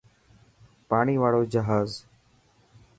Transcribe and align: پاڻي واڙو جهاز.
پاڻي 0.89 1.15
واڙو 1.21 1.41
جهاز. 1.53 1.91